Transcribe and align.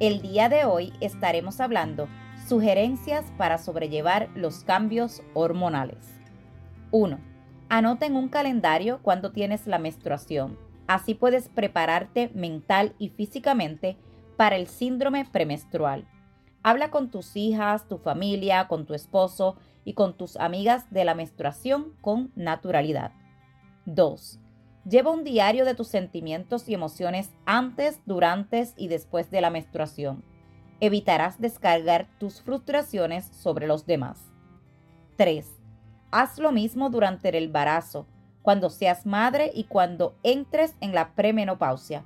El 0.00 0.22
día 0.22 0.48
de 0.48 0.64
hoy 0.64 0.92
estaremos 1.00 1.60
hablando 1.60 2.08
sugerencias 2.48 3.24
para 3.38 3.58
sobrellevar 3.58 4.28
los 4.34 4.64
cambios 4.64 5.22
hormonales. 5.34 6.18
1. 6.90 7.20
Anota 7.68 8.04
en 8.04 8.16
un 8.16 8.28
calendario 8.28 8.98
cuando 9.02 9.30
tienes 9.30 9.68
la 9.68 9.78
menstruación. 9.78 10.58
Así 10.88 11.14
puedes 11.14 11.48
prepararte 11.48 12.32
mental 12.34 12.96
y 12.98 13.10
físicamente 13.10 13.96
para 14.36 14.56
el 14.56 14.66
síndrome 14.66 15.26
premenstrual. 15.26 16.08
Habla 16.64 16.90
con 16.90 17.12
tus 17.12 17.36
hijas, 17.36 17.86
tu 17.86 17.98
familia, 17.98 18.66
con 18.66 18.86
tu 18.86 18.94
esposo 18.94 19.56
y 19.84 19.92
con 19.92 20.16
tus 20.16 20.36
amigas 20.36 20.90
de 20.90 21.04
la 21.04 21.14
menstruación 21.14 21.92
con 22.00 22.32
naturalidad. 22.34 23.12
2. 23.86 24.40
Lleva 24.88 25.10
un 25.10 25.24
diario 25.24 25.64
de 25.64 25.74
tus 25.74 25.88
sentimientos 25.88 26.68
y 26.68 26.74
emociones 26.74 27.30
antes, 27.46 28.00
durante 28.04 28.68
y 28.76 28.88
después 28.88 29.30
de 29.30 29.40
la 29.40 29.48
menstruación. 29.48 30.22
Evitarás 30.78 31.40
descargar 31.40 32.06
tus 32.18 32.42
frustraciones 32.42 33.24
sobre 33.24 33.66
los 33.66 33.86
demás. 33.86 34.30
3. 35.16 35.48
Haz 36.10 36.38
lo 36.38 36.52
mismo 36.52 36.90
durante 36.90 37.30
el 37.30 37.36
embarazo, 37.36 38.06
cuando 38.42 38.68
seas 38.68 39.06
madre 39.06 39.50
y 39.54 39.64
cuando 39.64 40.18
entres 40.22 40.74
en 40.82 40.94
la 40.94 41.14
premenopausia. 41.14 42.04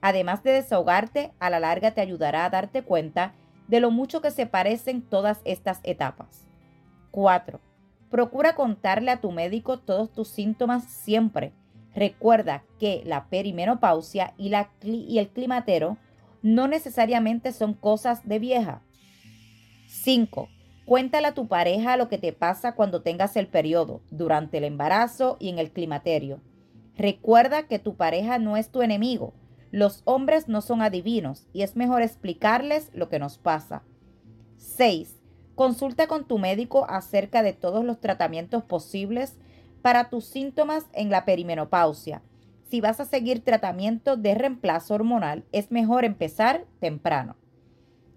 Además 0.00 0.42
de 0.42 0.50
desahogarte, 0.50 1.32
a 1.38 1.48
la 1.48 1.60
larga 1.60 1.92
te 1.92 2.00
ayudará 2.00 2.44
a 2.44 2.50
darte 2.50 2.82
cuenta 2.82 3.34
de 3.68 3.78
lo 3.78 3.92
mucho 3.92 4.20
que 4.20 4.32
se 4.32 4.46
parecen 4.46 5.00
todas 5.00 5.40
estas 5.44 5.78
etapas. 5.84 6.48
4. 7.12 7.60
Procura 8.10 8.56
contarle 8.56 9.12
a 9.12 9.20
tu 9.20 9.30
médico 9.30 9.78
todos 9.78 10.12
tus 10.12 10.26
síntomas 10.26 10.84
siempre 10.84 11.52
Recuerda 11.96 12.62
que 12.78 13.02
la 13.06 13.30
perimenopausia 13.30 14.34
y, 14.36 14.52
el 15.18 15.28
climatero 15.30 15.96
no 16.42 16.68
necesariamente 16.68 17.52
son 17.52 17.72
cosas 17.72 18.28
de 18.28 18.38
vieja. 18.38 18.82
5. 19.88 20.50
Cuéntale 20.84 21.28
a 21.28 21.34
tu 21.34 21.48
pareja 21.48 21.96
lo 21.96 22.10
que 22.10 22.18
te 22.18 22.34
pasa 22.34 22.74
cuando 22.74 23.00
tengas 23.00 23.34
el 23.36 23.48
periodo, 23.48 24.02
durante 24.10 24.58
el 24.58 24.64
embarazo 24.64 25.38
y 25.40 25.48
en 25.48 25.58
el 25.58 25.72
climaterio. 25.72 26.42
Recuerda 26.98 27.66
que 27.66 27.78
tu 27.78 27.96
pareja 27.96 28.38
no 28.38 28.58
es 28.58 28.70
tu 28.70 28.82
enemigo. 28.82 29.32
Los 29.70 30.02
hombres 30.04 30.48
no 30.48 30.60
son 30.60 30.82
adivinos 30.82 31.46
y 31.54 31.62
es 31.62 31.76
mejor 31.76 32.02
explicarles 32.02 32.90
lo 32.92 33.08
que 33.08 33.18
nos 33.18 33.38
pasa. 33.38 33.82
6. 34.58 35.18
Consulta 35.54 36.06
con 36.08 36.28
tu 36.28 36.36
médico 36.36 36.84
acerca 36.90 37.42
de 37.42 37.54
todos 37.54 37.86
los 37.86 38.00
tratamientos 38.00 38.64
posibles 38.64 39.38
para 39.86 40.10
tus 40.10 40.24
síntomas 40.24 40.84
en 40.94 41.10
la 41.10 41.24
perimenopausia. 41.24 42.20
Si 42.68 42.80
vas 42.80 42.98
a 42.98 43.04
seguir 43.04 43.44
tratamiento 43.44 44.16
de 44.16 44.34
reemplazo 44.34 44.94
hormonal, 44.94 45.44
es 45.52 45.70
mejor 45.70 46.04
empezar 46.04 46.64
temprano. 46.80 47.36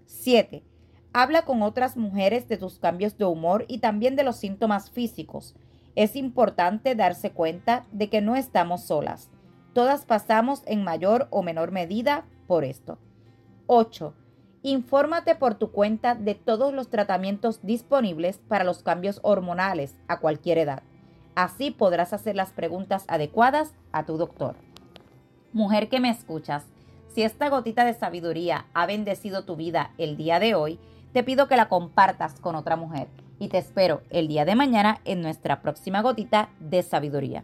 7. 0.06 0.64
Habla 1.12 1.44
con 1.44 1.62
otras 1.62 1.96
mujeres 1.96 2.48
de 2.48 2.56
tus 2.56 2.80
cambios 2.80 3.18
de 3.18 3.24
humor 3.24 3.66
y 3.68 3.78
también 3.78 4.16
de 4.16 4.24
los 4.24 4.34
síntomas 4.34 4.90
físicos. 4.90 5.54
Es 5.94 6.16
importante 6.16 6.96
darse 6.96 7.30
cuenta 7.30 7.86
de 7.92 8.10
que 8.10 8.20
no 8.20 8.34
estamos 8.34 8.82
solas. 8.82 9.30
Todas 9.72 10.04
pasamos 10.04 10.64
en 10.66 10.82
mayor 10.82 11.28
o 11.30 11.44
menor 11.44 11.70
medida 11.70 12.26
por 12.48 12.64
esto. 12.64 12.98
8. 13.68 14.12
Infórmate 14.64 15.36
por 15.36 15.54
tu 15.54 15.70
cuenta 15.70 16.16
de 16.16 16.34
todos 16.34 16.74
los 16.74 16.90
tratamientos 16.90 17.60
disponibles 17.62 18.38
para 18.38 18.64
los 18.64 18.82
cambios 18.82 19.20
hormonales 19.22 19.94
a 20.08 20.18
cualquier 20.18 20.58
edad. 20.58 20.82
Así 21.40 21.70
podrás 21.70 22.12
hacer 22.12 22.36
las 22.36 22.50
preguntas 22.50 23.06
adecuadas 23.08 23.72
a 23.92 24.04
tu 24.04 24.18
doctor. 24.18 24.56
Mujer 25.54 25.88
que 25.88 25.98
me 25.98 26.10
escuchas, 26.10 26.66
si 27.14 27.22
esta 27.22 27.48
gotita 27.48 27.86
de 27.86 27.94
sabiduría 27.94 28.66
ha 28.74 28.84
bendecido 28.84 29.46
tu 29.46 29.56
vida 29.56 29.92
el 29.96 30.18
día 30.18 30.38
de 30.38 30.54
hoy, 30.54 30.78
te 31.14 31.22
pido 31.22 31.48
que 31.48 31.56
la 31.56 31.70
compartas 31.70 32.38
con 32.40 32.56
otra 32.56 32.76
mujer 32.76 33.08
y 33.38 33.48
te 33.48 33.56
espero 33.56 34.02
el 34.10 34.28
día 34.28 34.44
de 34.44 34.54
mañana 34.54 35.00
en 35.06 35.22
nuestra 35.22 35.62
próxima 35.62 36.02
gotita 36.02 36.50
de 36.60 36.82
sabiduría. 36.82 37.42